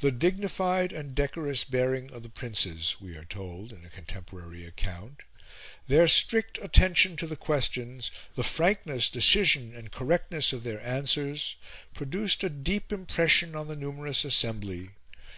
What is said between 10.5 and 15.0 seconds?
of their answers, produced a deep impression on the numerous assembly.